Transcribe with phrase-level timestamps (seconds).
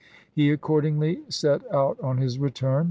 [0.33, 2.79] He accordingly set out on his return.